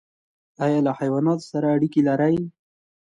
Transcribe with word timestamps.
ایا 0.65 0.79
له 0.85 0.91
حیواناتو 0.99 1.47
سره 1.51 1.67
اړیکه 1.75 1.99
لرئ؟ 2.07 2.35